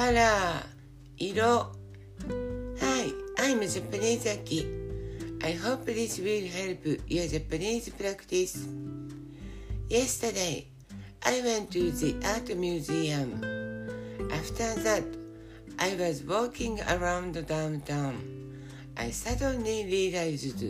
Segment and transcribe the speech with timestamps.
[0.00, 0.64] color
[1.18, 1.70] 色
[2.80, 4.64] Hi, I'm Japanese Aki.
[5.44, 8.66] I hope this will help your Japanese practice.
[9.90, 10.68] Yesterday,
[11.22, 13.44] I went to the art museum.
[14.32, 15.04] After that,
[15.78, 18.16] I was walking around downtown.
[18.96, 20.64] I suddenly realized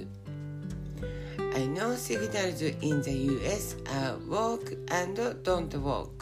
[1.55, 6.20] I know signals in the US are walk and don't walk.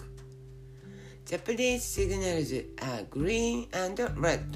[1.29, 4.49] Japanese signals are green and red.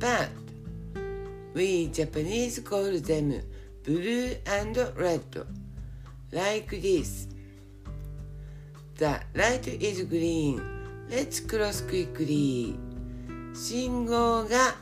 [0.00, 0.28] But
[1.54, 3.42] we Japanese call them
[3.84, 5.22] blue and red.
[6.32, 7.28] Like this.
[8.96, 10.60] The light is green.
[11.08, 12.74] Let's cross quickly.
[13.54, 14.74] 信号が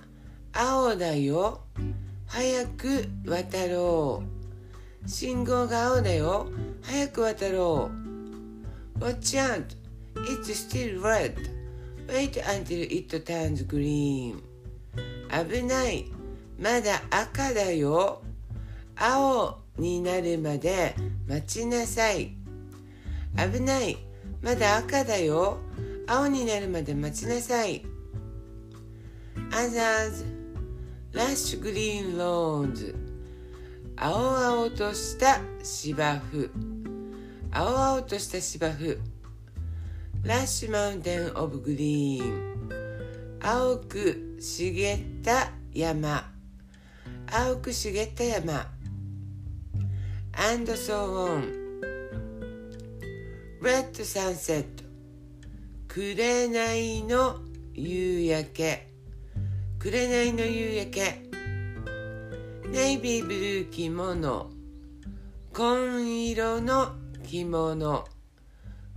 [0.55, 1.61] 青だよ。
[2.27, 4.23] 早く渡ろ
[5.05, 5.09] う。
[5.09, 6.49] 信号が青だよ。
[6.81, 7.91] 早く渡ろ
[8.97, 8.99] う。
[8.99, 9.84] Watch out!
[10.17, 11.37] It's still red.
[12.09, 14.43] Wait until it turns green.
[15.31, 16.07] 危ない。
[16.59, 18.23] まだ赤だよ。
[18.97, 20.95] 青になるまで
[21.29, 22.37] 待ちなさい。
[23.37, 23.99] 危ない。
[24.43, 25.59] まだ赤だよ。
[26.07, 27.85] 青になるまで待ちなさい。
[29.51, 30.25] Others,
[31.13, 32.93] lush green lawns
[33.97, 36.51] 青々とした芝生
[37.53, 38.99] 青々とした芝生
[40.25, 42.43] Lush mountain of green
[43.43, 46.33] 青く茂った山。
[47.31, 48.67] 青く茂った山。
[50.33, 51.53] And so on
[53.61, 54.65] Red sunset
[55.89, 57.41] 紅の
[57.75, 58.89] 夕焼け。
[59.79, 61.23] 紅の夕焼け。
[62.71, 64.51] navy blue 着物。
[65.53, 68.14] 紺色の着物。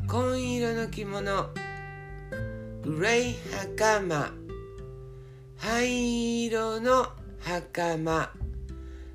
[0.07, 1.49] 紺色の着物。
[2.81, 4.31] gray 袴。
[5.57, 7.07] 灰色の
[7.41, 8.31] 袴。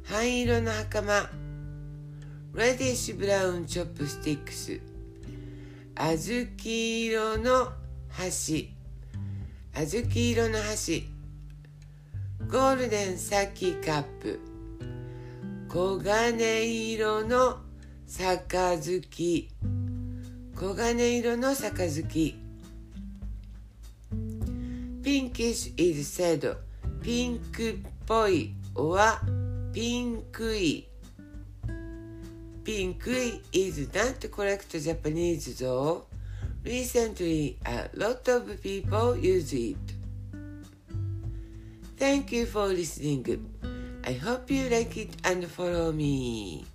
[0.05, 1.31] 灰色の袴。
[2.55, 4.81] reddish brown chopsticks。
[5.97, 7.73] 小豆色の
[8.11, 8.75] 箸。
[9.75, 11.09] 小豆色の箸。
[12.51, 14.41] ゴールデンサキカップ。
[15.71, 17.61] 黄金色の
[18.07, 19.49] 杯。
[20.63, 22.37] 黄金色の杯
[25.03, 26.57] ピンキッシュ is said
[27.03, 27.75] ピンクっ
[28.07, 28.97] ぽい or
[29.73, 30.87] ピンクい
[32.63, 36.05] ピンクい is not correct Japanese though
[36.63, 39.77] recently a lot of people use it
[41.99, 43.51] Thank you for listening.
[44.05, 46.67] I hope you like it and follow me.